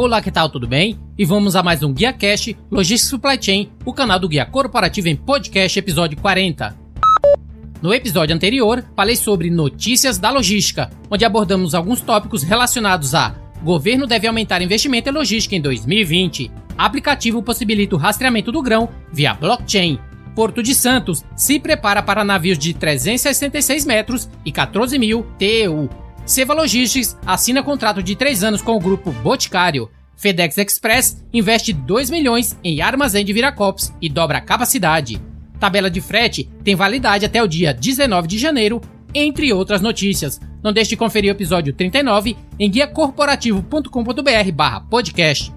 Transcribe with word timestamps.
Olá, 0.00 0.22
que 0.22 0.30
tal? 0.30 0.48
Tudo 0.48 0.68
bem? 0.68 0.96
E 1.18 1.24
vamos 1.24 1.56
a 1.56 1.62
mais 1.62 1.82
um 1.82 1.92
Guia 1.92 2.12
Cash 2.12 2.54
Logistics 2.70 3.10
Supply 3.10 3.36
Chain, 3.42 3.72
o 3.84 3.92
canal 3.92 4.20
do 4.20 4.28
Guia 4.28 4.46
Corporativo 4.46 5.08
em 5.08 5.16
Podcast, 5.16 5.76
episódio 5.76 6.16
40. 6.20 6.78
No 7.82 7.92
episódio 7.92 8.32
anterior, 8.32 8.84
falei 8.94 9.16
sobre 9.16 9.50
notícias 9.50 10.16
da 10.16 10.30
logística, 10.30 10.88
onde 11.10 11.24
abordamos 11.24 11.74
alguns 11.74 12.00
tópicos 12.00 12.44
relacionados 12.44 13.12
a 13.12 13.34
governo 13.60 14.06
deve 14.06 14.28
aumentar 14.28 14.62
investimento 14.62 15.08
em 15.08 15.12
logística 15.12 15.56
em 15.56 15.60
2020, 15.60 16.48
aplicativo 16.78 17.42
possibilita 17.42 17.96
o 17.96 17.98
rastreamento 17.98 18.52
do 18.52 18.62
grão 18.62 18.88
via 19.12 19.34
blockchain, 19.34 19.98
Porto 20.32 20.62
de 20.62 20.76
Santos 20.76 21.24
se 21.34 21.58
prepara 21.58 22.00
para 22.00 22.22
navios 22.22 22.56
de 22.56 22.72
366 22.72 23.84
metros 23.84 24.30
e 24.44 24.52
14 24.52 24.96
mil 24.96 25.26
TEU, 25.36 25.90
Seva 26.28 26.52
Logistics 26.52 27.16
assina 27.24 27.62
contrato 27.62 28.02
de 28.02 28.14
3 28.14 28.44
anos 28.44 28.60
com 28.60 28.76
o 28.76 28.78
grupo 28.78 29.10
Boticário. 29.10 29.90
FedEx 30.14 30.58
Express 30.58 31.24
investe 31.32 31.72
2 31.72 32.10
milhões 32.10 32.54
em 32.62 32.82
armazém 32.82 33.24
de 33.24 33.32
Viracopos 33.32 33.94
e 33.98 34.10
dobra 34.10 34.36
a 34.36 34.42
capacidade. 34.42 35.18
Tabela 35.58 35.90
de 35.90 36.02
frete 36.02 36.46
tem 36.62 36.76
validade 36.76 37.24
até 37.24 37.42
o 37.42 37.48
dia 37.48 37.72
19 37.72 38.28
de 38.28 38.36
janeiro, 38.36 38.78
entre 39.14 39.54
outras 39.54 39.80
notícias. 39.80 40.38
Não 40.62 40.70
deixe 40.70 40.90
de 40.90 40.98
conferir 40.98 41.30
o 41.30 41.34
episódio 41.34 41.72
39 41.72 42.36
em 42.58 42.70
guiacorporativo.com.br/podcast. 42.70 45.54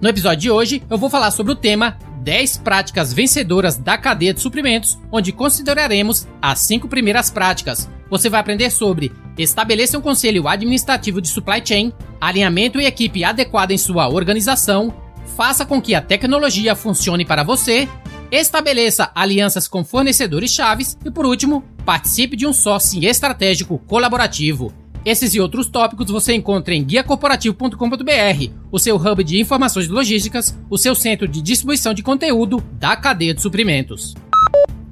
No 0.00 0.08
episódio 0.08 0.42
de 0.42 0.48
hoje, 0.48 0.80
eu 0.88 0.96
vou 0.96 1.10
falar 1.10 1.32
sobre 1.32 1.50
o 1.50 1.56
tema 1.56 1.98
10 2.28 2.58
práticas 2.58 3.10
vencedoras 3.10 3.78
da 3.78 3.96
cadeia 3.96 4.34
de 4.34 4.42
suprimentos, 4.42 4.98
onde 5.10 5.32
consideraremos 5.32 6.28
as 6.42 6.58
5 6.58 6.86
primeiras 6.86 7.30
práticas. 7.30 7.88
Você 8.10 8.28
vai 8.28 8.38
aprender 8.38 8.68
sobre 8.68 9.10
estabeleça 9.38 9.96
um 9.96 10.02
conselho 10.02 10.46
administrativo 10.46 11.22
de 11.22 11.28
supply 11.28 11.62
chain, 11.64 11.90
alinhamento 12.20 12.78
e 12.78 12.84
equipe 12.84 13.24
adequada 13.24 13.72
em 13.72 13.78
sua 13.78 14.10
organização, 14.10 14.94
faça 15.38 15.64
com 15.64 15.80
que 15.80 15.94
a 15.94 16.02
tecnologia 16.02 16.76
funcione 16.76 17.24
para 17.24 17.42
você, 17.42 17.88
estabeleça 18.30 19.10
alianças 19.14 19.66
com 19.66 19.82
fornecedores 19.82 20.52
chaves 20.52 20.98
e, 21.02 21.10
por 21.10 21.24
último, 21.24 21.64
participe 21.82 22.36
de 22.36 22.46
um 22.46 22.52
sourcing 22.52 23.06
estratégico 23.06 23.78
colaborativo. 23.86 24.70
Esses 25.04 25.34
e 25.34 25.40
outros 25.40 25.68
tópicos 25.68 26.10
você 26.10 26.34
encontra 26.34 26.74
em 26.74 26.84
guiacorporativo.com.br, 26.84 28.52
o 28.70 28.78
seu 28.78 28.96
hub 28.96 29.24
de 29.24 29.40
informações 29.40 29.88
logísticas, 29.88 30.56
o 30.68 30.76
seu 30.76 30.94
centro 30.94 31.28
de 31.28 31.40
distribuição 31.40 31.94
de 31.94 32.02
conteúdo 32.02 32.62
da 32.72 32.96
cadeia 32.96 33.32
de 33.32 33.40
suprimentos. 33.40 34.14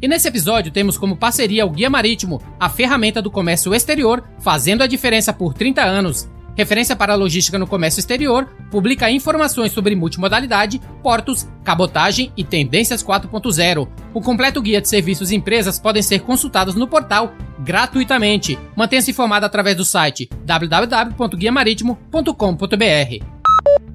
E 0.00 0.06
nesse 0.06 0.28
episódio 0.28 0.70
temos 0.70 0.98
como 0.98 1.16
parceria 1.16 1.66
o 1.66 1.70
Guia 1.70 1.90
Marítimo, 1.90 2.40
a 2.60 2.68
ferramenta 2.68 3.20
do 3.20 3.30
comércio 3.30 3.74
exterior, 3.74 4.22
fazendo 4.38 4.82
a 4.82 4.86
diferença 4.86 5.32
por 5.32 5.54
30 5.54 5.82
anos, 5.82 6.28
referência 6.56 6.96
para 6.96 7.14
logística 7.14 7.58
no 7.58 7.66
comércio 7.66 8.00
exterior, 8.00 8.48
publica 8.70 9.10
informações 9.10 9.72
sobre 9.72 9.94
multimodalidade, 9.94 10.80
portos, 11.02 11.46
cabotagem 11.62 12.32
e 12.36 12.42
tendências 12.42 13.04
4.0. 13.04 13.86
O 14.12 14.20
completo 14.20 14.62
guia 14.62 14.80
de 14.80 14.88
serviços 14.88 15.30
e 15.30 15.36
empresas 15.36 15.78
podem 15.78 16.02
ser 16.02 16.20
consultados 16.20 16.74
no 16.74 16.88
portal 16.88 17.34
gratuitamente. 17.60 18.58
Mantenha-se 18.74 19.10
informado 19.10 19.44
através 19.46 19.76
do 19.76 19.84
site 19.84 20.28
www.guiamaritimo.com.br. 20.44 23.24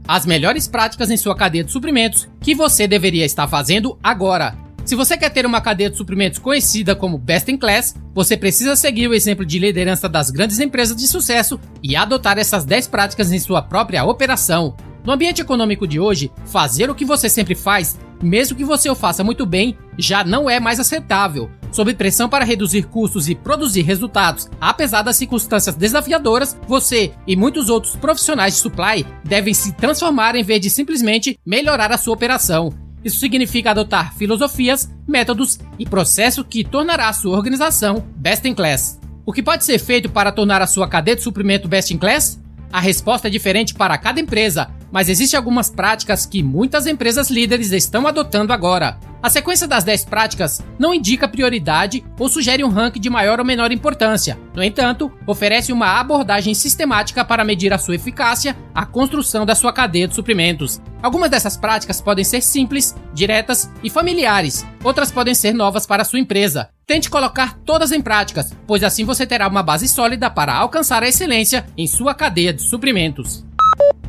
As 0.08 0.26
melhores 0.26 0.68
práticas 0.68 1.10
em 1.10 1.18
sua 1.18 1.36
cadeia 1.36 1.64
de 1.64 1.72
suprimentos 1.72 2.30
que 2.40 2.54
você 2.54 2.88
deveria 2.88 3.26
estar 3.26 3.48
fazendo 3.48 3.98
agora. 4.04 4.56
Se 4.92 4.96
você 4.96 5.16
quer 5.16 5.30
ter 5.30 5.46
uma 5.46 5.62
cadeia 5.62 5.90
de 5.90 5.96
suprimentos 5.96 6.38
conhecida 6.38 6.94
como 6.94 7.18
best 7.18 7.50
in 7.50 7.56
class, 7.56 7.96
você 8.14 8.36
precisa 8.36 8.76
seguir 8.76 9.08
o 9.08 9.14
exemplo 9.14 9.46
de 9.46 9.58
liderança 9.58 10.10
das 10.10 10.30
grandes 10.30 10.60
empresas 10.60 10.98
de 10.98 11.08
sucesso 11.08 11.58
e 11.82 11.96
adotar 11.96 12.38
essas 12.38 12.66
10 12.66 12.90
práticas 12.90 13.32
em 13.32 13.40
sua 13.40 13.62
própria 13.62 14.04
operação. 14.04 14.76
No 15.06 15.14
ambiente 15.14 15.42
econômico 15.42 15.88
de 15.88 15.98
hoje, 15.98 16.30
fazer 16.46 16.90
o 16.90 16.94
que 16.94 17.06
você 17.06 17.30
sempre 17.30 17.56
faz, 17.56 17.98
mesmo 18.22 18.58
que 18.58 18.66
você 18.66 18.90
o 18.90 18.94
faça 18.94 19.24
muito 19.24 19.46
bem, 19.46 19.78
já 19.98 20.26
não 20.26 20.50
é 20.50 20.60
mais 20.60 20.78
aceitável. 20.78 21.50
Sob 21.72 21.94
pressão 21.94 22.28
para 22.28 22.44
reduzir 22.44 22.84
custos 22.84 23.30
e 23.30 23.34
produzir 23.34 23.84
resultados, 23.84 24.50
apesar 24.60 25.04
das 25.04 25.16
circunstâncias 25.16 25.74
desafiadoras, 25.74 26.58
você 26.68 27.14
e 27.26 27.38
muitos 27.38 27.70
outros 27.70 27.96
profissionais 27.96 28.56
de 28.56 28.60
supply 28.60 29.08
devem 29.24 29.54
se 29.54 29.72
transformar 29.72 30.36
em 30.36 30.44
vez 30.44 30.60
de 30.60 30.70
simplesmente 30.70 31.40
melhorar 31.46 31.94
a 31.94 31.98
sua 31.98 32.14
operação. 32.14 32.91
Isso 33.04 33.20
significa 33.20 33.72
adotar 33.72 34.14
filosofias, 34.16 34.90
métodos 35.08 35.60
e 35.80 35.86
processos 35.86 36.46
que 36.48 36.64
tornará 36.64 37.10
a 37.10 37.14
sua 37.14 37.36
organização 37.36 38.06
best 38.16 38.48
in 38.48 38.54
class. 38.54 39.00
O 39.26 39.34
que 39.34 39.44
pode 39.44 39.66
ser 39.66 39.80
feito 39.80 40.10
para 40.10 40.32
tornar 40.32 40.62
a 40.62 40.68
sua 40.68 40.88
cadeia 40.88 41.16
de 41.16 41.24
suprimento 41.24 41.68
best 41.68 41.94
in 41.94 41.98
class? 41.98 42.40
A 42.72 42.80
resposta 42.80 43.28
é 43.28 43.32
diferente 43.32 43.74
para 43.74 43.98
cada 43.98 44.20
empresa, 44.20 44.70
mas 44.92 45.10
existem 45.10 45.38
algumas 45.38 45.70
práticas 45.70 46.26
que 46.26 46.44
muitas 46.44 46.86
empresas 46.86 47.30
líderes 47.30 47.72
estão 47.72 48.06
adotando 48.06 48.54
agora. 48.54 49.00
A 49.24 49.30
sequência 49.30 49.68
das 49.68 49.84
10 49.84 50.06
práticas 50.06 50.64
não 50.80 50.92
indica 50.92 51.28
prioridade 51.28 52.04
ou 52.18 52.28
sugere 52.28 52.64
um 52.64 52.70
ranking 52.70 53.00
de 53.00 53.10
maior 53.10 53.40
ou 53.40 53.46
menor 53.46 53.72
importância. 53.72 54.36
No 54.56 54.64
entanto, 54.64 55.12
oferece 55.28 55.72
uma 55.72 56.00
abordagem 56.00 56.56
sistemática 56.56 57.24
para 57.24 57.46
medir 57.46 57.72
a 57.72 57.78
sua 57.78 57.96
eficácia, 57.96 58.58
a 58.74 58.84
construção 58.84 59.46
da 59.46 59.54
sua 59.54 59.72
cadeia 59.72 60.08
de 60.08 60.16
suprimentos. 60.16 60.82
Algumas 61.04 61.30
dessas 61.30 61.56
práticas 61.56 62.02
podem 62.02 62.26
ser 62.26 62.42
simples, 62.42 62.96
diretas 63.14 63.70
e 63.84 63.92
familiares, 63.92 64.66
outras 64.84 65.12
podem 65.12 65.36
ser 65.36 65.54
novas 65.54 65.86
para 65.86 66.02
a 66.02 66.06
sua 66.06 66.20
empresa. 66.20 66.70
Tente 66.88 67.10
colocar 67.10 67.60
todas 67.64 67.92
em 67.92 68.02
práticas, 68.02 68.52
pois 68.66 68.84
assim 68.84 69.06
você 69.06 69.26
terá 69.26 69.48
uma 69.48 69.64
base 69.64 69.88
sólida 69.88 70.32
para 70.32 70.54
alcançar 70.54 71.04
a 71.04 71.08
excelência 71.08 71.66
em 71.78 71.86
sua 71.86 72.16
cadeia 72.16 72.52
de 72.52 72.64
suprimentos. 72.64 73.46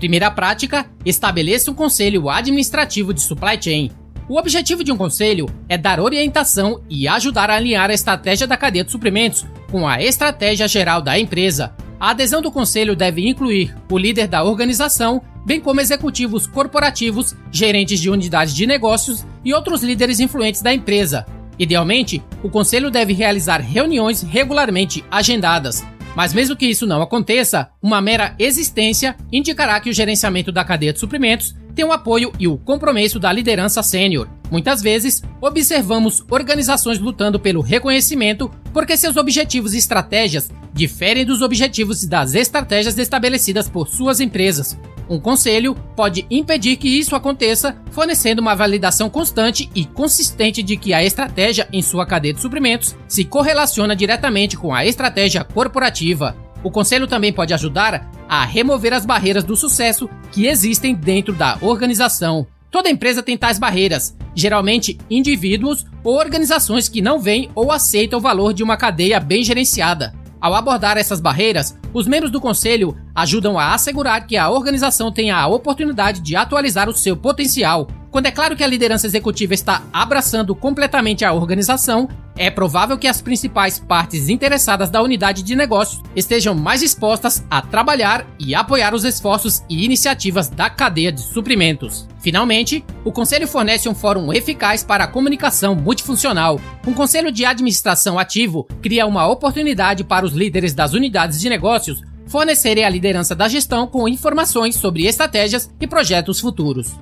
Primeira 0.03 0.33
prática: 0.33 0.85
estabeleça 1.07 1.71
um 1.71 1.75
conselho 1.75 2.29
administrativo 2.29 3.15
de 3.15 3.21
supply 3.21 3.57
chain. 3.61 3.93
O 4.29 4.37
objetivo 4.37 4.83
de 4.83 4.91
um 4.91 4.97
conselho 4.97 5.47
é 5.69 5.79
dar 5.79 6.01
orientação 6.01 6.83
e 6.91 7.07
ajudar 7.07 7.49
a 7.49 7.55
alinhar 7.55 7.89
a 7.89 7.95
estratégia 7.95 8.45
da 8.45 8.57
cadeia 8.57 8.85
de 8.85 8.91
suprimentos 8.91 9.47
com 9.71 9.87
a 9.87 10.03
estratégia 10.03 10.67
geral 10.67 11.01
da 11.01 11.17
empresa. 11.21 11.73
A 12.01 12.11
adesão 12.11 12.43
do 12.43 12.51
conselho 12.51 12.97
deve 12.97 13.29
incluir 13.29 13.77
o 13.89 13.97
líder 13.97 14.27
da 14.27 14.43
organização, 14.43 15.23
bem 15.47 15.61
como 15.61 15.81
executivos 15.81 16.49
corporativos, 16.49 17.37
gerentes 17.53 18.01
de 18.01 18.11
unidades 18.11 18.57
de 18.57 18.67
negócios 18.67 19.25
e 19.45 19.55
outros 19.55 19.85
líderes 19.85 20.19
influentes 20.19 20.63
da 20.63 20.75
empresa. 20.75 21.25
Idealmente, 21.57 22.21
o 22.43 22.51
conselho 22.51 22.91
deve 22.91 23.13
realizar 23.13 23.61
reuniões 23.61 24.21
regularmente 24.21 25.05
agendadas. 25.09 25.87
Mas 26.15 26.35
mesmo 26.35 26.57
que 26.57 26.67
isso 26.67 26.87
não 26.87 27.01
aconteça, 27.01 27.71
uma 27.83 28.01
mera 28.01 28.35
existência 28.39 29.17
indicará 29.31 29.81
que 29.81 29.91
o 29.91 29.93
gerenciamento 29.93 30.53
da 30.53 30.65
cadeia 30.65 30.93
de 30.93 31.01
suprimentos 31.01 31.55
tem 31.75 31.85
o 31.85 31.93
apoio 31.93 32.33
e 32.39 32.47
o 32.47 32.59
compromisso 32.59 33.19
da 33.19 33.33
liderança 33.33 33.83
sênior. 33.83 34.29
Muitas 34.51 34.83
vezes, 34.83 35.23
observamos 35.41 36.23
organizações 36.31 36.99
lutando 36.99 37.41
pelo 37.41 37.63
reconhecimento 37.63 38.51
porque 38.73 38.97
seus 38.97 39.17
objetivos 39.17 39.73
e 39.73 39.79
estratégias 39.79 40.51
diferem 40.75 41.25
dos 41.25 41.41
objetivos 41.41 42.03
e 42.03 42.09
das 42.09 42.35
estratégias 42.35 42.99
estabelecidas 42.99 43.69
por 43.69 43.89
suas 43.89 44.21
empresas. 44.21 44.79
Um 45.13 45.21
conselho 45.21 45.75
pode 45.95 46.25
impedir 46.31 46.77
que 46.77 46.89
isso 46.89 47.15
aconteça, 47.15 47.77
fornecendo 47.91 48.41
uma 48.41 48.55
validação 48.55 49.11
constante 49.11 49.69
e 49.75 49.85
consistente 49.85 50.63
de 50.63 50.75
que 50.75 50.95
a 50.95 51.05
estratégia 51.05 51.69
em 51.71 51.83
sua 51.83 52.07
cadeia 52.07 52.33
de 52.33 52.41
suprimentos 52.41 52.97
se 53.07 53.23
correlaciona 53.23 53.95
diretamente 53.95 54.57
com 54.57 54.75
a 54.75 54.87
estratégia 54.87 55.45
corporativa. 55.45 56.35
O 56.65 56.71
conselho 56.71 57.07
também 57.07 57.31
pode 57.31 57.53
ajudar 57.53 58.11
a 58.27 58.43
remover 58.47 58.95
as 58.95 59.05
barreiras 59.05 59.45
do 59.45 59.55
sucesso 59.55 60.09
que 60.31 60.47
existem 60.47 60.95
dentro 60.95 61.35
da 61.35 61.59
organização. 61.61 62.47
Toda 62.71 62.89
empresa 62.89 63.23
tem 63.23 63.37
tais 63.37 63.59
barreiras, 63.59 64.17
geralmente 64.35 64.97
indivíduos 65.11 65.85
ou 66.03 66.17
organizações 66.17 66.89
que 66.89 67.03
não 67.03 67.21
veem 67.21 67.51
ou 67.55 67.71
aceitam 67.71 68.19
o 68.19 68.23
valor 68.23 68.55
de 68.55 68.63
uma 68.63 68.79
cadeia 68.79 69.21
bem 69.21 69.45
gerenciada. 69.45 70.22
Ao 70.43 70.57
abordar 70.57 70.99
essas 70.99 71.21
barreiras, 71.21 71.79
os 71.95 72.09
membros 72.09 72.33
do 72.33 72.41
conselho 72.41 72.97
ajudam 73.15 73.57
a 73.57 73.75
assegurar 73.75 74.27
que 74.27 74.37
a 74.37 74.51
organização 74.51 75.13
tenha 75.13 75.37
a 75.37 75.47
oportunidade 75.47 76.21
de 76.21 76.35
atualizar 76.35 76.89
o 76.89 76.93
seu 76.93 77.17
potencial. 77.17 77.87
Quando 78.11 78.27
é 78.27 78.33
claro 78.33 78.57
que 78.57 78.65
a 78.65 78.67
liderança 78.67 79.07
executiva 79.07 79.55
está 79.55 79.85
abraçando 79.93 80.53
completamente 80.53 81.25
a 81.25 81.33
organização, 81.33 82.09
é 82.37 82.51
provável 82.51 82.99
que 82.99 83.07
as 83.07 83.21
principais 83.21 83.79
partes 83.79 84.29
interessadas 84.29 84.91
da 84.91 85.03
unidade 85.03 85.43
de 85.43 85.55
negócios 85.55 86.03
estejam 86.17 86.55
mais 86.55 86.81
dispostas 86.81 87.45
a 87.51 87.61
trabalhar 87.61 88.27
e 88.39 88.55
apoiar 88.55 88.95
os 88.95 89.05
esforços 89.05 89.63
e 89.69 89.85
iniciativas 89.85 90.49
da 90.49 90.71
cadeia 90.71 91.13
de 91.13 91.21
suprimentos. 91.21 92.09
Finalmente, 92.21 92.85
o 93.05 93.13
Conselho 93.13 93.49
fornece 93.49 93.89
um 93.89 93.95
fórum 93.95 94.33
eficaz 94.33 94.85
para 94.85 95.05
a 95.05 95.09
comunicação 95.09 95.75
multifuncional. 95.75 96.61
Um 96.87 96.95
conselho 96.95 97.33
de 97.33 97.45
administração 97.45 98.19
ativo 98.19 98.67
cria 98.81 99.07
uma 99.07 99.27
oportunidade 99.27 100.05
para 100.05 100.25
os 100.25 100.33
líderes 100.33 100.75
das 100.75 100.93
unidades 100.93 101.41
de 101.41 101.49
negócios 101.49 102.03
fornecerem 102.27 102.85
a 102.85 102.89
liderança 102.89 103.35
da 103.35 103.49
gestão 103.49 103.87
com 103.87 104.09
informações 104.09 104.77
sobre 104.77 105.07
estratégias 105.07 105.71
e 105.81 105.87
projetos 105.87 106.41
futuros. 106.41 106.97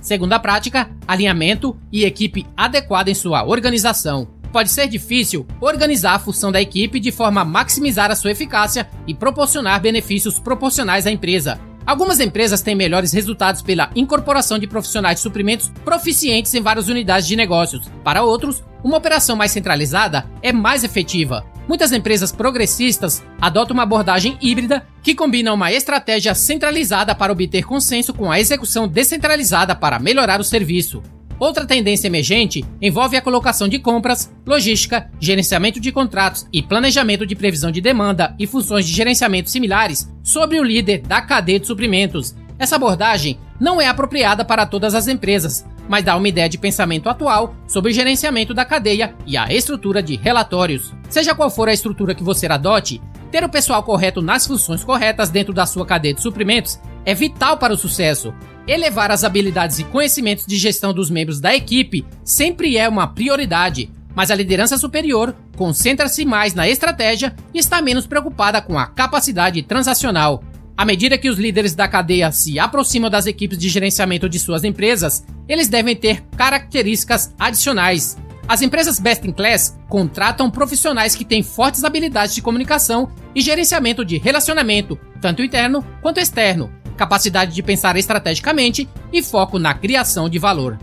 Segunda 0.00 0.38
prática, 0.38 0.90
alinhamento 1.08 1.76
e 1.90 2.04
equipe 2.04 2.46
adequada 2.56 3.10
em 3.10 3.14
sua 3.14 3.44
organização. 3.44 4.33
Pode 4.54 4.70
ser 4.70 4.86
difícil 4.86 5.44
organizar 5.60 6.14
a 6.14 6.18
função 6.20 6.52
da 6.52 6.62
equipe 6.62 7.00
de 7.00 7.10
forma 7.10 7.40
a 7.40 7.44
maximizar 7.44 8.12
a 8.12 8.14
sua 8.14 8.30
eficácia 8.30 8.88
e 9.04 9.12
proporcionar 9.12 9.80
benefícios 9.80 10.38
proporcionais 10.38 11.08
à 11.08 11.10
empresa. 11.10 11.60
Algumas 11.84 12.20
empresas 12.20 12.62
têm 12.62 12.76
melhores 12.76 13.12
resultados 13.12 13.62
pela 13.62 13.90
incorporação 13.96 14.56
de 14.56 14.68
profissionais 14.68 15.16
de 15.16 15.22
suprimentos 15.22 15.72
proficientes 15.84 16.54
em 16.54 16.62
várias 16.62 16.86
unidades 16.86 17.26
de 17.26 17.34
negócios. 17.34 17.90
Para 18.04 18.22
outros, 18.22 18.62
uma 18.84 18.96
operação 18.96 19.34
mais 19.34 19.50
centralizada 19.50 20.24
é 20.40 20.52
mais 20.52 20.84
efetiva. 20.84 21.44
Muitas 21.66 21.90
empresas 21.90 22.30
progressistas 22.30 23.24
adotam 23.40 23.74
uma 23.74 23.82
abordagem 23.82 24.38
híbrida 24.40 24.86
que 25.02 25.16
combina 25.16 25.52
uma 25.52 25.72
estratégia 25.72 26.32
centralizada 26.32 27.12
para 27.12 27.32
obter 27.32 27.64
consenso 27.64 28.14
com 28.14 28.30
a 28.30 28.38
execução 28.38 28.86
descentralizada 28.86 29.74
para 29.74 29.98
melhorar 29.98 30.38
o 30.38 30.44
serviço. 30.44 31.02
Outra 31.44 31.66
tendência 31.66 32.06
emergente 32.06 32.64
envolve 32.80 33.18
a 33.18 33.20
colocação 33.20 33.68
de 33.68 33.78
compras, 33.78 34.32
logística, 34.46 35.10
gerenciamento 35.20 35.78
de 35.78 35.92
contratos 35.92 36.46
e 36.50 36.62
planejamento 36.62 37.26
de 37.26 37.36
previsão 37.36 37.70
de 37.70 37.82
demanda 37.82 38.34
e 38.38 38.46
funções 38.46 38.86
de 38.86 38.94
gerenciamento 38.94 39.50
similares 39.50 40.10
sobre 40.22 40.58
o 40.58 40.64
líder 40.64 41.02
da 41.02 41.20
cadeia 41.20 41.60
de 41.60 41.66
suprimentos. 41.66 42.34
Essa 42.58 42.76
abordagem 42.76 43.38
não 43.60 43.78
é 43.78 43.86
apropriada 43.86 44.42
para 44.42 44.64
todas 44.64 44.94
as 44.94 45.06
empresas, 45.06 45.66
mas 45.86 46.02
dá 46.02 46.16
uma 46.16 46.28
ideia 46.28 46.48
de 46.48 46.56
pensamento 46.56 47.10
atual 47.10 47.54
sobre 47.68 47.90
o 47.92 47.94
gerenciamento 47.94 48.54
da 48.54 48.64
cadeia 48.64 49.14
e 49.26 49.36
a 49.36 49.52
estrutura 49.52 50.02
de 50.02 50.16
relatórios. 50.16 50.94
Seja 51.10 51.34
qual 51.34 51.50
for 51.50 51.68
a 51.68 51.74
estrutura 51.74 52.14
que 52.14 52.24
você 52.24 52.46
adote, 52.46 53.02
ter 53.30 53.44
o 53.44 53.50
pessoal 53.50 53.82
correto 53.82 54.22
nas 54.22 54.46
funções 54.46 54.82
corretas 54.82 55.28
dentro 55.28 55.52
da 55.52 55.66
sua 55.66 55.84
cadeia 55.84 56.14
de 56.14 56.22
suprimentos 56.22 56.80
é 57.04 57.12
vital 57.12 57.58
para 57.58 57.74
o 57.74 57.76
sucesso. 57.76 58.32
Elevar 58.66 59.10
as 59.10 59.24
habilidades 59.24 59.78
e 59.78 59.84
conhecimentos 59.84 60.46
de 60.46 60.56
gestão 60.56 60.94
dos 60.94 61.10
membros 61.10 61.38
da 61.38 61.54
equipe 61.54 62.04
sempre 62.24 62.78
é 62.78 62.88
uma 62.88 63.06
prioridade, 63.06 63.90
mas 64.14 64.30
a 64.30 64.34
liderança 64.34 64.78
superior 64.78 65.36
concentra-se 65.54 66.24
mais 66.24 66.54
na 66.54 66.66
estratégia 66.66 67.34
e 67.52 67.58
está 67.58 67.82
menos 67.82 68.06
preocupada 68.06 68.62
com 68.62 68.78
a 68.78 68.86
capacidade 68.86 69.62
transacional. 69.62 70.42
À 70.76 70.84
medida 70.84 71.18
que 71.18 71.28
os 71.28 71.38
líderes 71.38 71.74
da 71.74 71.86
cadeia 71.86 72.32
se 72.32 72.58
aproximam 72.58 73.10
das 73.10 73.26
equipes 73.26 73.58
de 73.58 73.68
gerenciamento 73.68 74.28
de 74.30 74.38
suas 74.38 74.64
empresas, 74.64 75.24
eles 75.46 75.68
devem 75.68 75.94
ter 75.94 76.22
características 76.36 77.34
adicionais. 77.38 78.16
As 78.48 78.62
empresas 78.62 78.98
best 78.98 79.26
in 79.28 79.32
class 79.32 79.78
contratam 79.88 80.50
profissionais 80.50 81.14
que 81.14 81.24
têm 81.24 81.42
fortes 81.42 81.84
habilidades 81.84 82.34
de 82.34 82.42
comunicação 82.42 83.10
e 83.34 83.42
gerenciamento 83.42 84.04
de 84.04 84.16
relacionamento, 84.16 84.98
tanto 85.20 85.42
interno 85.42 85.84
quanto 86.02 86.18
externo, 86.18 86.70
capacidade 86.96 87.54
de 87.54 87.62
pensar 87.62 87.96
estrategicamente 87.96 88.88
e 89.12 89.22
foco 89.22 89.58
na 89.58 89.74
criação 89.74 90.28
de 90.28 90.38
valor. 90.38 90.78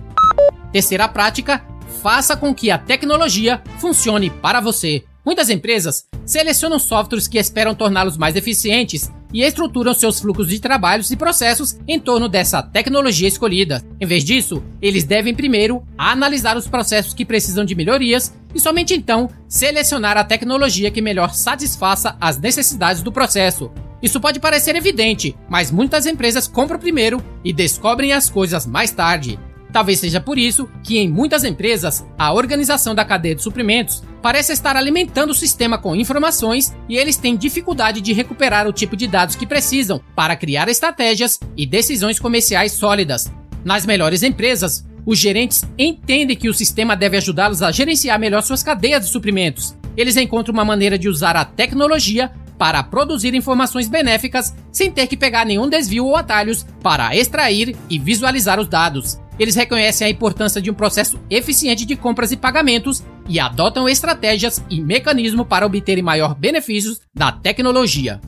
Terceira 0.72 1.08
prática: 1.08 1.64
faça 2.02 2.36
com 2.36 2.54
que 2.54 2.72
a 2.72 2.78
tecnologia 2.78 3.62
funcione 3.80 4.30
para 4.30 4.60
você. 4.60 5.04
Muitas 5.24 5.50
empresas 5.50 6.08
selecionam 6.26 6.80
softwares 6.80 7.28
que 7.28 7.38
esperam 7.38 7.76
torná-los 7.76 8.18
mais 8.18 8.36
eficientes 8.36 9.12
e 9.34 9.44
estruturam 9.44 9.94
seus 9.94 10.20
fluxos 10.20 10.48
de 10.48 10.60
trabalhos 10.60 11.12
e 11.12 11.16
processos 11.16 11.78
em 11.88 12.00
torno 12.00 12.28
dessa 12.28 12.62
tecnologia 12.62 13.28
escolhida. 13.28 13.84
Em 14.00 14.06
vez 14.06 14.24
disso, 14.24 14.64
eles 14.82 15.04
devem 15.04 15.34
primeiro 15.34 15.84
analisar 15.98 16.58
os 16.58 16.68
processos 16.68 17.14
que 17.14 17.26
precisam 17.26 17.64
de 17.64 17.76
melhorias 17.76 18.34
e 18.54 18.60
somente 18.60 18.94
então 18.94 19.30
selecionar 19.48 20.18
a 20.18 20.24
tecnologia 20.24 20.92
que 20.92 21.02
melhor 21.02 21.34
satisfaça 21.34 22.16
as 22.20 22.38
necessidades 22.38 23.02
do 23.02 23.12
processo. 23.12 23.72
Isso 24.02 24.20
pode 24.20 24.40
parecer 24.40 24.76
evidente, 24.76 25.36
mas 25.50 25.72
muitas 25.72 26.06
empresas 26.06 26.48
compram 26.48 26.80
primeiro 26.80 27.24
e 27.44 27.54
descobrem 27.54 28.14
as 28.14 28.30
coisas 28.30 28.66
mais 28.66 28.92
tarde. 28.92 29.40
Talvez 29.72 30.00
seja 30.00 30.20
por 30.20 30.38
isso 30.38 30.68
que, 30.84 30.98
em 30.98 31.10
muitas 31.10 31.44
empresas, 31.44 32.06
a 32.18 32.34
organização 32.34 32.94
da 32.94 33.06
cadeia 33.06 33.36
de 33.36 33.42
suprimentos 33.42 34.04
parece 34.22 34.52
estar 34.52 34.76
alimentando 34.76 35.32
o 35.32 35.36
sistema 35.36 35.78
com 35.78 35.96
informações 35.96 36.76
e 36.90 36.98
eles 36.98 37.16
têm 37.16 37.38
dificuldade 37.38 38.02
de 38.02 38.12
recuperar 38.12 38.68
o 38.68 38.74
tipo 38.74 38.98
de 38.98 39.08
dados 39.08 39.36
que 39.36 39.48
precisam 39.48 40.02
para 40.16 40.36
criar 40.36 40.68
estratégias 40.68 41.40
e 41.56 41.66
decisões 41.66 42.20
comerciais 42.20 42.74
sólidas. 42.74 43.32
Nas 43.64 43.86
melhores 43.86 44.24
empresas, 44.24 44.86
os 45.06 45.18
gerentes 45.18 45.64
entendem 45.78 46.36
que 46.36 46.50
o 46.50 46.54
sistema 46.54 46.96
deve 46.96 47.18
ajudá-los 47.18 47.62
a 47.62 47.72
gerenciar 47.72 48.20
melhor 48.20 48.42
suas 48.44 48.64
cadeias 48.64 49.06
de 49.06 49.12
suprimentos. 49.12 49.76
Eles 49.96 50.18
encontram 50.18 50.54
uma 50.54 50.66
maneira 50.66 50.98
de 50.98 51.08
usar 51.08 51.36
a 51.36 51.46
tecnologia 51.46 52.32
para 52.62 52.84
produzir 52.84 53.34
informações 53.34 53.88
benéficas 53.88 54.54
sem 54.72 54.92
ter 54.92 55.08
que 55.08 55.18
pegar 55.18 55.48
nenhum 55.48 55.68
desvio 55.68 56.06
ou 56.06 56.16
atalhos 56.16 56.64
para 56.84 57.16
extrair 57.16 57.76
e 57.90 57.98
visualizar 57.98 58.60
os 58.60 58.68
dados. 58.68 59.20
Eles 59.40 59.56
reconhecem 59.56 60.06
a 60.06 60.10
importância 60.12 60.62
de 60.62 60.70
um 60.70 60.74
processo 60.76 61.20
eficiente 61.28 61.88
de 61.88 61.96
compras 61.96 62.32
e 62.32 62.38
pagamentos 62.38 63.04
e 63.28 63.40
adotam 63.40 63.90
estratégias 63.90 64.64
e 64.70 64.80
mecanismos 64.80 65.48
para 65.48 65.66
obterem 65.66 66.04
maior 66.04 66.36
benefícios 66.36 67.02
da 67.12 67.32
tecnologia. 67.32 68.22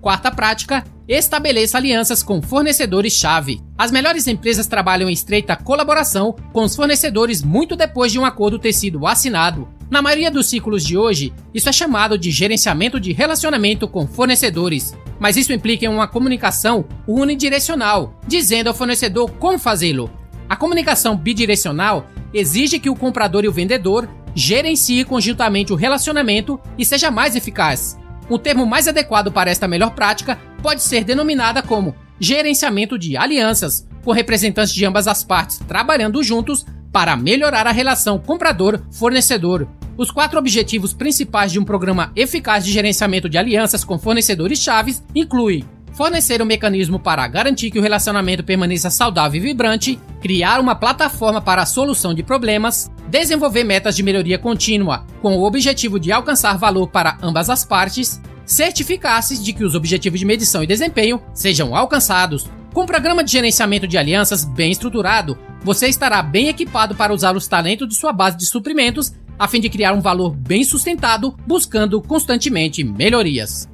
Quarta 0.00 0.30
prática: 0.30 0.84
estabeleça 1.08 1.76
alianças 1.76 2.22
com 2.22 2.40
fornecedores-chave. 2.40 3.60
As 3.76 3.90
melhores 3.90 4.28
empresas 4.28 4.68
trabalham 4.68 5.10
em 5.10 5.12
estreita 5.12 5.56
colaboração 5.56 6.36
com 6.52 6.62
os 6.62 6.76
fornecedores 6.76 7.42
muito 7.42 7.74
depois 7.74 8.12
de 8.12 8.18
um 8.20 8.24
acordo 8.24 8.60
ter 8.60 8.72
sido 8.72 9.08
assinado. 9.08 9.68
Na 9.88 10.02
maioria 10.02 10.30
dos 10.32 10.48
ciclos 10.48 10.84
de 10.84 10.98
hoje, 10.98 11.32
isso 11.54 11.68
é 11.68 11.72
chamado 11.72 12.18
de 12.18 12.30
gerenciamento 12.32 12.98
de 12.98 13.12
relacionamento 13.12 13.86
com 13.86 14.06
fornecedores, 14.06 14.96
mas 15.18 15.36
isso 15.36 15.52
implica 15.52 15.88
uma 15.88 16.08
comunicação 16.08 16.84
unidirecional, 17.06 18.18
dizendo 18.26 18.66
ao 18.66 18.74
fornecedor 18.74 19.30
como 19.32 19.58
fazê-lo. 19.58 20.10
A 20.48 20.56
comunicação 20.56 21.16
bidirecional 21.16 22.08
exige 22.34 22.80
que 22.80 22.90
o 22.90 22.96
comprador 22.96 23.44
e 23.44 23.48
o 23.48 23.52
vendedor 23.52 24.08
gerenciem 24.34 25.04
conjuntamente 25.04 25.72
o 25.72 25.76
relacionamento 25.76 26.60
e 26.76 26.84
seja 26.84 27.10
mais 27.10 27.36
eficaz. 27.36 27.96
Um 28.28 28.38
termo 28.38 28.66
mais 28.66 28.88
adequado 28.88 29.30
para 29.30 29.50
esta 29.50 29.68
melhor 29.68 29.90
prática 29.90 30.36
pode 30.60 30.82
ser 30.82 31.04
denominada 31.04 31.62
como 31.62 31.94
gerenciamento 32.18 32.98
de 32.98 33.16
alianças, 33.16 33.86
com 34.04 34.10
representantes 34.10 34.74
de 34.74 34.84
ambas 34.84 35.06
as 35.06 35.22
partes 35.22 35.58
trabalhando 35.66 36.22
juntos 36.22 36.66
para 36.96 37.14
melhorar 37.14 37.66
a 37.66 37.72
relação 37.72 38.18
comprador-fornecedor. 38.18 39.68
Os 39.98 40.10
quatro 40.10 40.38
objetivos 40.38 40.94
principais 40.94 41.52
de 41.52 41.58
um 41.58 41.64
programa 41.64 42.10
eficaz 42.16 42.64
de 42.64 42.72
gerenciamento 42.72 43.28
de 43.28 43.36
alianças 43.36 43.84
com 43.84 43.98
fornecedores 43.98 44.58
chaves 44.58 45.04
incluem 45.14 45.62
fornecer 45.92 46.40
um 46.40 46.46
mecanismo 46.46 46.98
para 46.98 47.28
garantir 47.28 47.70
que 47.70 47.78
o 47.78 47.82
relacionamento 47.82 48.42
permaneça 48.42 48.88
saudável 48.88 49.38
e 49.38 49.44
vibrante, 49.44 50.00
criar 50.22 50.58
uma 50.58 50.74
plataforma 50.74 51.38
para 51.42 51.60
a 51.60 51.66
solução 51.66 52.14
de 52.14 52.22
problemas, 52.22 52.90
desenvolver 53.08 53.64
metas 53.64 53.94
de 53.94 54.02
melhoria 54.02 54.38
contínua 54.38 55.04
com 55.20 55.36
o 55.36 55.44
objetivo 55.44 56.00
de 56.00 56.10
alcançar 56.10 56.56
valor 56.56 56.88
para 56.88 57.18
ambas 57.22 57.50
as 57.50 57.62
partes, 57.62 58.22
certificar-se 58.46 59.42
de 59.42 59.52
que 59.52 59.64
os 59.64 59.74
objetivos 59.74 60.18
de 60.18 60.24
medição 60.24 60.62
e 60.62 60.66
desempenho 60.66 61.20
sejam 61.34 61.76
alcançados. 61.76 62.46
Com 62.72 62.84
um 62.84 62.86
programa 62.86 63.22
de 63.22 63.32
gerenciamento 63.32 63.86
de 63.86 63.96
alianças 63.98 64.44
bem 64.46 64.70
estruturado, 64.70 65.36
você 65.66 65.88
estará 65.88 66.22
bem 66.22 66.46
equipado 66.46 66.94
para 66.94 67.12
usar 67.12 67.36
os 67.36 67.48
talentos 67.48 67.88
de 67.88 67.96
sua 67.96 68.12
base 68.12 68.36
de 68.36 68.46
suprimentos 68.46 69.12
a 69.36 69.48
fim 69.48 69.60
de 69.60 69.68
criar 69.68 69.94
um 69.94 70.00
valor 70.00 70.30
bem 70.30 70.62
sustentado, 70.62 71.36
buscando 71.44 72.00
constantemente 72.00 72.84
melhorias. 72.84 73.68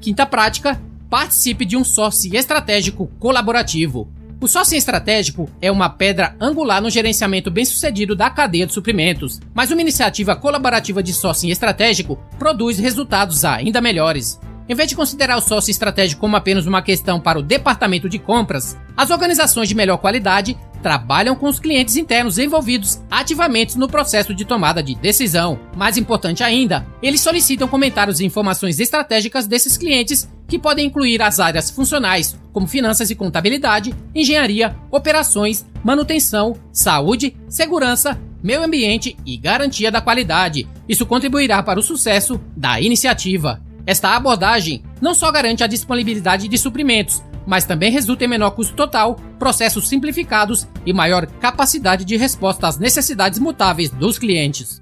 Quinta 0.00 0.24
prática: 0.24 0.80
participe 1.10 1.66
de 1.66 1.76
um 1.76 1.84
sócio 1.84 2.34
estratégico 2.34 3.06
colaborativo. 3.18 4.08
O 4.40 4.48
sócio 4.48 4.78
estratégico 4.78 5.46
é 5.60 5.70
uma 5.70 5.90
pedra 5.90 6.34
angular 6.40 6.80
no 6.80 6.88
gerenciamento 6.88 7.50
bem-sucedido 7.50 8.16
da 8.16 8.30
cadeia 8.30 8.66
de 8.66 8.72
suprimentos, 8.72 9.40
mas 9.52 9.70
uma 9.70 9.82
iniciativa 9.82 10.34
colaborativa 10.34 11.02
de 11.02 11.12
sócio 11.12 11.50
estratégico 11.50 12.18
produz 12.38 12.78
resultados 12.78 13.44
ainda 13.44 13.82
melhores. 13.82 14.40
Em 14.66 14.74
vez 14.74 14.88
de 14.88 14.96
considerar 14.96 15.36
o 15.36 15.42
sócio 15.42 15.70
estratégico 15.70 16.20
como 16.20 16.36
apenas 16.36 16.64
uma 16.64 16.80
questão 16.80 17.20
para 17.20 17.38
o 17.38 17.42
departamento 17.42 18.08
de 18.08 18.20
compras, 18.20 18.78
as 18.96 19.10
organizações 19.10 19.68
de 19.68 19.74
melhor 19.74 19.98
qualidade 19.98 20.56
trabalham 20.82 21.34
com 21.34 21.46
os 21.46 21.60
clientes 21.60 21.96
internos 21.96 22.38
envolvidos 22.38 23.00
ativamente 23.10 23.78
no 23.78 23.88
processo 23.88 24.34
de 24.34 24.44
tomada 24.44 24.82
de 24.82 24.94
decisão. 24.94 25.58
Mais 25.76 25.96
importante 25.96 26.42
ainda, 26.42 26.86
eles 27.02 27.20
solicitam 27.20 27.68
comentários 27.68 28.20
e 28.20 28.24
informações 28.24 28.80
estratégicas 28.80 29.46
desses 29.46 29.76
clientes, 29.76 30.28
que 30.48 30.58
podem 30.58 30.86
incluir 30.86 31.22
as 31.22 31.38
áreas 31.38 31.70
funcionais, 31.70 32.36
como 32.52 32.66
finanças 32.66 33.10
e 33.10 33.14
contabilidade, 33.14 33.94
engenharia, 34.14 34.76
operações, 34.90 35.64
manutenção, 35.84 36.56
saúde, 36.72 37.36
segurança, 37.48 38.20
meio 38.42 38.62
ambiente 38.62 39.16
e 39.24 39.36
garantia 39.36 39.90
da 39.90 40.00
qualidade. 40.00 40.66
Isso 40.88 41.06
contribuirá 41.06 41.62
para 41.62 41.78
o 41.78 41.82
sucesso 41.82 42.40
da 42.56 42.80
iniciativa. 42.80 43.62
Esta 43.86 44.14
abordagem 44.14 44.82
não 45.00 45.14
só 45.14 45.30
garante 45.30 45.64
a 45.64 45.66
disponibilidade 45.66 46.48
de 46.48 46.58
suprimentos, 46.58 47.22
mas 47.50 47.64
também 47.64 47.90
resulta 47.90 48.24
em 48.24 48.28
menor 48.28 48.52
custo 48.52 48.76
total, 48.76 49.16
processos 49.36 49.88
simplificados 49.88 50.68
e 50.86 50.92
maior 50.92 51.26
capacidade 51.26 52.04
de 52.04 52.16
resposta 52.16 52.68
às 52.68 52.78
necessidades 52.78 53.40
mutáveis 53.40 53.90
dos 53.90 54.20
clientes. 54.20 54.80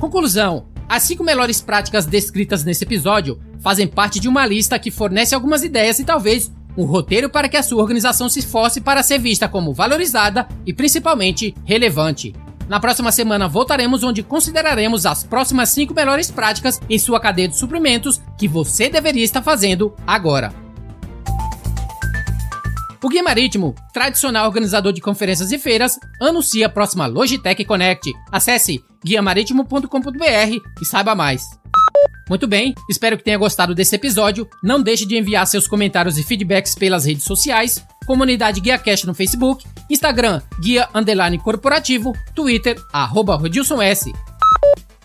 Conclusão: 0.00 0.66
as 0.88 1.04
cinco 1.04 1.22
melhores 1.22 1.60
práticas 1.60 2.04
descritas 2.04 2.64
nesse 2.64 2.82
episódio 2.82 3.40
fazem 3.60 3.86
parte 3.86 4.18
de 4.18 4.28
uma 4.28 4.44
lista 4.44 4.80
que 4.80 4.90
fornece 4.90 5.32
algumas 5.32 5.62
ideias 5.62 6.00
e 6.00 6.04
talvez 6.04 6.52
um 6.76 6.84
roteiro 6.84 7.30
para 7.30 7.48
que 7.48 7.56
a 7.56 7.62
sua 7.62 7.80
organização 7.80 8.28
se 8.28 8.40
esforce 8.40 8.80
para 8.80 9.04
ser 9.04 9.20
vista 9.20 9.46
como 9.46 9.72
valorizada 9.72 10.48
e 10.66 10.72
principalmente 10.72 11.54
relevante. 11.64 12.34
Na 12.68 12.80
próxima 12.80 13.12
semana 13.12 13.46
voltaremos 13.46 14.02
onde 14.02 14.24
consideraremos 14.24 15.06
as 15.06 15.22
próximas 15.22 15.68
5 15.68 15.94
melhores 15.94 16.32
práticas 16.32 16.80
em 16.90 16.98
sua 16.98 17.20
cadeia 17.20 17.46
de 17.46 17.56
suprimentos 17.56 18.20
que 18.36 18.48
você 18.48 18.88
deveria 18.88 19.22
estar 19.22 19.42
fazendo 19.42 19.94
agora. 20.04 20.61
O 23.02 23.08
Guia 23.08 23.22
Marítimo, 23.22 23.74
tradicional 23.92 24.46
organizador 24.46 24.92
de 24.92 25.00
conferências 25.00 25.50
e 25.50 25.58
feiras, 25.58 25.98
anuncia 26.20 26.66
a 26.66 26.68
próxima 26.68 27.04
Logitech 27.06 27.64
Connect. 27.64 28.12
Acesse 28.30 28.80
guiamaritimo.com.br 29.04 30.60
e 30.80 30.84
saiba 30.84 31.12
mais. 31.12 31.42
Muito 32.30 32.46
bem, 32.46 32.72
espero 32.88 33.18
que 33.18 33.24
tenha 33.24 33.36
gostado 33.36 33.74
desse 33.74 33.96
episódio. 33.96 34.48
Não 34.62 34.80
deixe 34.80 35.04
de 35.04 35.16
enviar 35.16 35.44
seus 35.48 35.66
comentários 35.66 36.16
e 36.16 36.22
feedbacks 36.22 36.76
pelas 36.76 37.04
redes 37.04 37.24
sociais, 37.24 37.84
comunidade 38.06 38.60
Guia 38.60 38.78
Cash 38.78 39.02
no 39.02 39.14
Facebook, 39.14 39.64
Instagram 39.90 40.40
Guia 40.60 40.88
Underline 40.94 41.38
Corporativo, 41.38 42.12
Twitter, 42.36 42.80
arroba 42.92 43.34
Rodilson 43.34 43.82
S. 43.82 44.12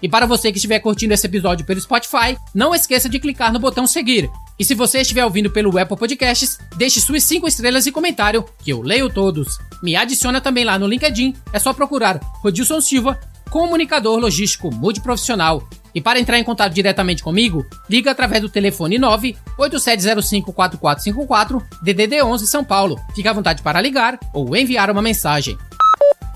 E 0.01 0.07
para 0.07 0.25
você 0.25 0.51
que 0.51 0.57
estiver 0.57 0.79
curtindo 0.79 1.13
esse 1.13 1.25
episódio 1.25 1.65
pelo 1.65 1.81
Spotify, 1.81 2.37
não 2.53 2.75
esqueça 2.75 3.09
de 3.09 3.19
clicar 3.19 3.51
no 3.51 3.59
botão 3.59 3.87
seguir. 3.87 4.29
E 4.59 4.65
se 4.65 4.75
você 4.75 5.01
estiver 5.01 5.23
ouvindo 5.23 5.51
pelo 5.51 5.77
Apple 5.77 5.97
Podcasts, 5.97 6.57
deixe 6.75 6.99
suas 6.99 7.23
5 7.23 7.47
estrelas 7.47 7.85
e 7.85 7.91
comentário, 7.91 8.43
que 8.63 8.71
eu 8.71 8.81
leio 8.81 9.07
todos. 9.09 9.59
Me 9.81 9.95
adiciona 9.95 10.41
também 10.41 10.65
lá 10.65 10.79
no 10.79 10.87
LinkedIn, 10.87 11.35
é 11.53 11.59
só 11.59 11.73
procurar 11.73 12.19
Rodilson 12.41 12.81
Silva, 12.81 13.19
comunicador 13.49 14.19
logístico 14.19 14.73
multiprofissional. 14.73 15.69
E 15.95 16.01
para 16.01 16.19
entrar 16.19 16.37
em 16.37 16.43
contato 16.43 16.73
diretamente 16.73 17.23
comigo, 17.23 17.65
liga 17.89 18.11
através 18.11 18.41
do 18.41 18.49
telefone 18.49 18.99
987054454 18.99 21.63
DDD 21.81 22.21
11 22.21 22.45
São 22.45 22.61
Paulo. 22.63 22.99
Fique 23.15 23.27
à 23.27 23.33
vontade 23.33 23.63
para 23.63 23.81
ligar 23.81 24.19
ou 24.31 24.55
enviar 24.55 24.91
uma 24.91 25.01
mensagem. 25.01 25.57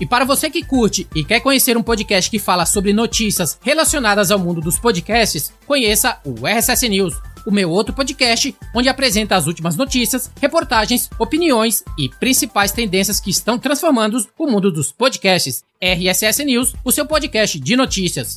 E 0.00 0.06
para 0.06 0.24
você 0.24 0.50
que 0.50 0.64
curte 0.64 1.06
e 1.14 1.24
quer 1.24 1.40
conhecer 1.40 1.76
um 1.76 1.82
podcast 1.82 2.30
que 2.30 2.38
fala 2.38 2.66
sobre 2.66 2.92
notícias 2.92 3.58
relacionadas 3.62 4.30
ao 4.30 4.38
mundo 4.38 4.60
dos 4.60 4.78
podcasts, 4.78 5.52
conheça 5.66 6.18
o 6.24 6.46
RSS 6.46 6.88
News, 6.88 7.14
o 7.46 7.50
meu 7.50 7.70
outro 7.70 7.94
podcast, 7.94 8.54
onde 8.74 8.88
apresenta 8.88 9.36
as 9.36 9.46
últimas 9.46 9.76
notícias, 9.76 10.30
reportagens, 10.40 11.08
opiniões 11.18 11.82
e 11.98 12.08
principais 12.08 12.72
tendências 12.72 13.20
que 13.20 13.30
estão 13.30 13.58
transformando 13.58 14.24
o 14.38 14.46
mundo 14.46 14.70
dos 14.70 14.92
podcasts. 14.92 15.64
RSS 15.80 16.44
News, 16.44 16.74
o 16.84 16.92
seu 16.92 17.04
podcast 17.06 17.58
de 17.58 17.76
notícias. 17.76 18.36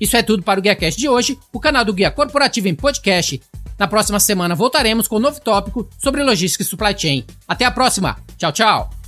Isso 0.00 0.16
é 0.16 0.22
tudo 0.22 0.42
para 0.42 0.58
o 0.58 0.62
GuiaCast 0.62 0.98
de 0.98 1.08
hoje, 1.08 1.38
o 1.52 1.60
canal 1.60 1.84
do 1.84 1.92
Guia 1.92 2.10
Corporativo 2.10 2.68
em 2.68 2.74
Podcast. 2.74 3.40
Na 3.78 3.86
próxima 3.86 4.20
semana 4.20 4.54
voltaremos 4.54 5.08
com 5.08 5.16
um 5.16 5.20
novo 5.20 5.40
tópico 5.40 5.88
sobre 5.98 6.22
logística 6.22 6.62
e 6.62 6.66
supply 6.66 6.94
chain. 6.96 7.24
Até 7.46 7.64
a 7.64 7.70
próxima. 7.70 8.16
Tchau, 8.36 8.52
tchau. 8.52 9.03